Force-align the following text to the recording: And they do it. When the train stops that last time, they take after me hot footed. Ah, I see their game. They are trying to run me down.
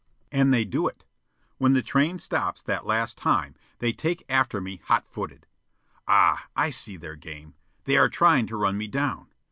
And 0.31 0.51
they 0.51 0.65
do 0.65 0.87
it. 0.87 1.05
When 1.59 1.73
the 1.73 1.83
train 1.83 2.17
stops 2.17 2.63
that 2.63 2.87
last 2.87 3.19
time, 3.19 3.53
they 3.77 3.93
take 3.93 4.25
after 4.27 4.59
me 4.59 4.81
hot 4.85 5.05
footed. 5.07 5.45
Ah, 6.07 6.47
I 6.55 6.71
see 6.71 6.97
their 6.97 7.15
game. 7.15 7.53
They 7.83 7.97
are 7.97 8.09
trying 8.09 8.47
to 8.47 8.57
run 8.57 8.79
me 8.79 8.87
down. 8.87 9.27